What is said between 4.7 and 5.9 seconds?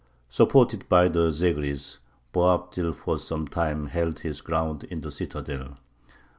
in the citadel.